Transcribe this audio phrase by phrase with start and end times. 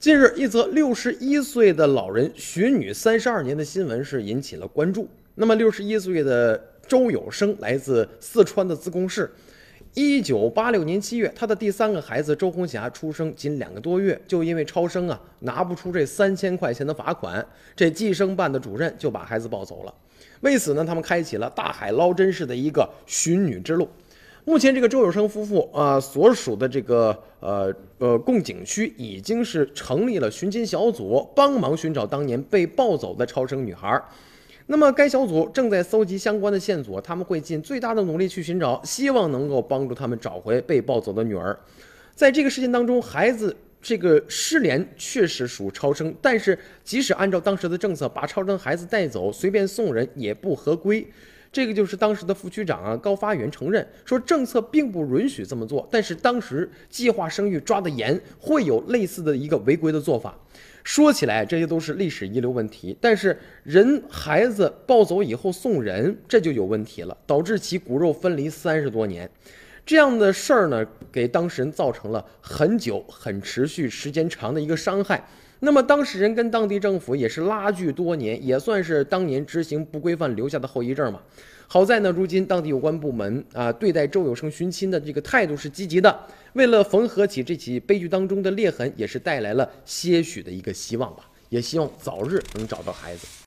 [0.00, 5.06] 近日，一则六十一岁的老人寻女三十二年的新闻是引起了关注。
[5.34, 9.30] 那么，六十一岁的周有生来自四川的自贡市。
[9.92, 17.46] 一九八六年七月，他的第三个孩子周红霞出生仅两个多月，就因为超生啊拿不出这三千块钱的罚款，
[17.76, 19.94] 这计生办的主任就把孩子抱走了。
[20.40, 23.86] 为此呢，他们开启了大海捞针式的一个寻女之路。
[24.44, 34.02] 目前，这个周有生夫妇啊所属的这个呃呃贡井区已经是成立了寻亲小组，帮忙寻找当年被抱走的超生女孩。
[34.66, 41.58] 那么，该小组正在搜集相关的线索，他们会尽最大的努力去寻找，希望能够帮助他们找回被抱走的女儿。
[42.14, 51.06] 在这个事件当中，孩子这个失联确实属超生，但是即使按照当时的政策，把超生孩子带走随便送人也不合规。
[51.52, 60.38] 这个就是当时的副区长啊高发元承认说，政策并不允许这么做，但是当时计划生育抓得严，会有类似的一个违规的做法。
[60.82, 69.28] 说起来，这些都是历史遗留问题，但是人孩子抱走以后送人，这就有问题了，导致其骨肉分离三十多年，
[69.84, 75.26] 这样的事儿呢，给当事人造成了很久、很持续、时间长的一个伤害。
[75.62, 81.20] 那么当事人跟当地政府也是拉锯多年，也算是当年执行不规范留下的后遗症嘛。
[81.66, 86.18] 好在呢，如今当地有关部门啊，对待周有生寻亲的这个态度是积极的。
[86.54, 91.28] 为了缝合起这起悲剧当中的裂痕，也是带来了些许的一个希望吧。
[91.48, 93.40] 也希望早日能找到孩子。